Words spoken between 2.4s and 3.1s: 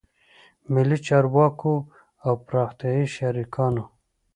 پراختیایي